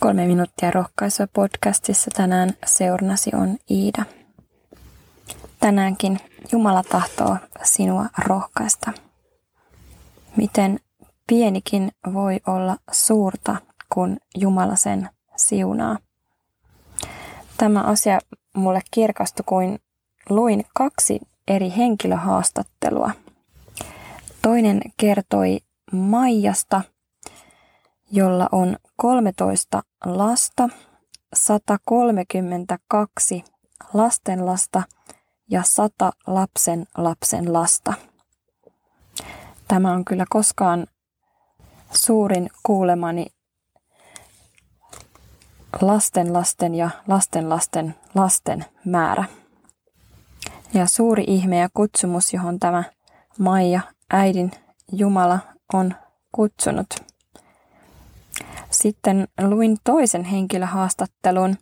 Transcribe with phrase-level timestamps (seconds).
[0.00, 4.04] Kolme minuuttia rohkaisua podcastissa tänään seurnasi on Iida.
[5.60, 6.20] Tänäänkin
[6.52, 8.92] Jumala tahtoo sinua rohkaista.
[10.36, 10.80] Miten
[11.26, 13.56] pienikin voi olla suurta,
[13.94, 15.98] kun Jumala sen siunaa.
[17.56, 18.18] Tämä asia
[18.54, 19.78] mulle kirkastui, kuin
[20.28, 23.10] luin kaksi eri henkilöhaastattelua.
[24.42, 25.58] Toinen kertoi
[25.92, 26.82] Maijasta,
[28.10, 30.68] jolla on 13 lasta,
[31.34, 33.44] 132
[33.94, 34.82] lastenlasta
[35.50, 37.94] ja 100 lapsen lapsen lasta.
[39.68, 40.86] Tämä on kyllä koskaan
[41.92, 43.26] suurin kuulemani
[45.80, 49.24] lasten lasten ja lasten lasten lasten määrä.
[50.74, 52.84] Ja suuri ihme ja kutsumus, johon tämä
[53.38, 54.50] Maija, äidin
[54.92, 55.38] Jumala,
[55.72, 55.94] on
[56.32, 56.86] kutsunut.
[58.70, 61.56] Sitten luin toisen henkilöhaastattelun,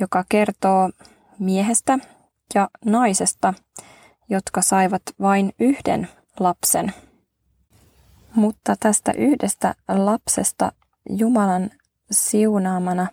[0.00, 0.90] joka kertoo
[1.38, 1.98] miehestä
[2.54, 3.54] ja naisesta,
[4.28, 6.08] jotka saivat vain yhden
[6.40, 6.94] lapsen.
[8.34, 10.72] Mutta tästä yhdestä lapsesta
[11.10, 11.70] Jumalan
[12.10, 13.06] siunaamana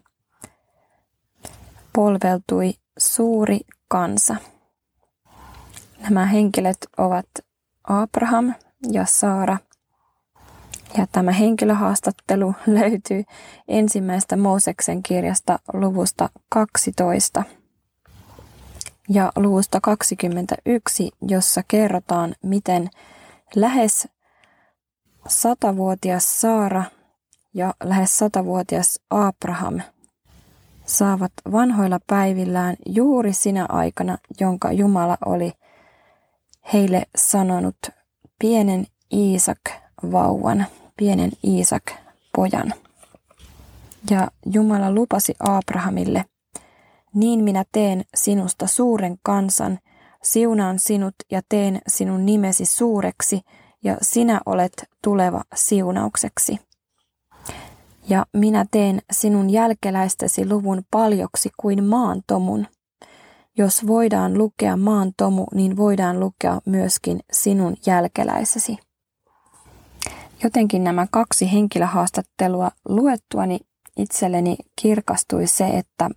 [1.93, 4.35] polveltui suuri kansa.
[5.99, 7.27] Nämä henkilöt ovat
[7.83, 8.53] Abraham
[8.91, 9.57] ja Saara.
[10.99, 13.23] Ja tämä henkilöhaastattelu löytyy
[13.67, 17.43] ensimmäistä Mooseksen kirjasta luvusta 12
[19.09, 22.89] ja luvusta 21, jossa kerrotaan, miten
[23.55, 24.07] lähes
[25.27, 26.83] satavuotias Saara
[27.53, 29.81] ja lähes satavuotias Abraham
[30.85, 35.51] saavat vanhoilla päivillään juuri sinä aikana, jonka Jumala oli
[36.73, 37.77] heille sanonut
[38.39, 40.65] pienen Iisak-vauvan,
[40.99, 42.73] pienen Iisak-pojan.
[44.09, 46.25] Ja Jumala lupasi Abrahamille,
[47.15, 49.79] niin minä teen sinusta suuren kansan,
[50.23, 53.41] siunaan sinut ja teen sinun nimesi suureksi,
[53.83, 56.59] ja sinä olet tuleva siunaukseksi.
[58.09, 62.67] Ja minä teen sinun jälkeläistesi luvun paljoksi kuin maan tomun.
[63.57, 68.77] Jos voidaan lukea maan tomu, niin voidaan lukea myöskin sinun jälkeläisesi.
[70.43, 73.59] Jotenkin nämä kaksi henkilöhaastattelua luettuani
[73.97, 76.09] itselleni kirkastui se, että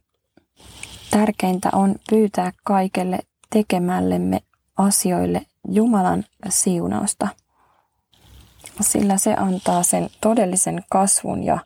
[1.11, 3.19] tärkeintä on pyytää kaikelle
[3.51, 4.41] tekemällemme
[4.79, 7.29] asioille Jumalan siunausta,
[8.81, 11.59] sillä se antaa sen todellisen kasvun ja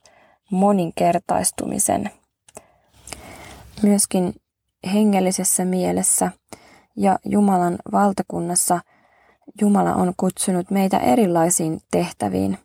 [0.51, 2.11] moninkertaistumisen.
[3.83, 4.35] Myöskin
[4.93, 6.31] hengellisessä mielessä
[6.97, 8.81] ja Jumalan valtakunnassa
[9.61, 12.59] Jumala on kutsunut meitä erilaisiin tehtäviin.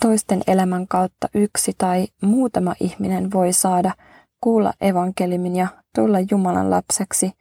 [0.00, 3.92] Toisten elämän kautta yksi tai muutama ihminen voi saada
[4.40, 7.32] kuulla evankelimin ja tulla Jumalan lapseksi,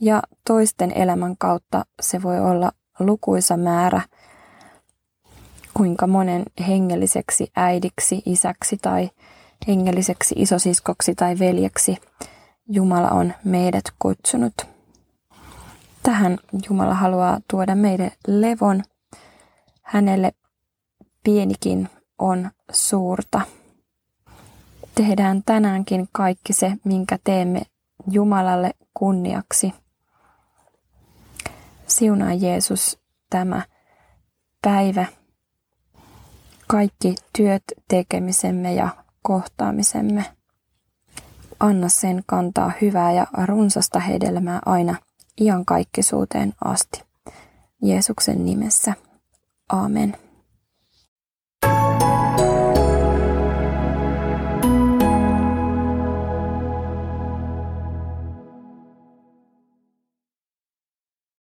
[0.00, 4.00] ja toisten elämän kautta se voi olla lukuisa määrä–
[5.74, 9.10] kuinka monen hengelliseksi äidiksi, isäksi tai
[9.68, 11.96] hengelliseksi isosiskoksi tai veljeksi
[12.68, 14.71] Jumala on meidät kutsunut.
[16.02, 18.82] Tähän Jumala haluaa tuoda meille levon.
[19.82, 20.32] Hänelle
[21.24, 23.40] pienikin on suurta.
[24.94, 27.62] Tehdään tänäänkin kaikki se, minkä teemme
[28.10, 29.74] Jumalalle kunniaksi.
[31.86, 32.98] Siunaa Jeesus
[33.30, 33.62] tämä
[34.62, 35.06] päivä
[36.66, 38.88] kaikki työt, tekemisemme ja
[39.22, 40.24] kohtaamisemme.
[41.60, 44.94] Anna sen kantaa hyvää ja runsasta hedelmää aina
[45.40, 47.02] iankaikkisuuteen asti.
[47.82, 48.94] Jeesuksen nimessä.
[49.68, 50.16] Amen.